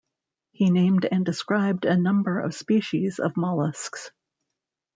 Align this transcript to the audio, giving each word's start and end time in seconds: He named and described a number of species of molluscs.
He 0.51 0.71
named 0.71 1.05
and 1.05 1.23
described 1.23 1.85
a 1.85 1.95
number 1.95 2.39
of 2.39 2.55
species 2.55 3.19
of 3.19 3.35
molluscs. 3.37 4.09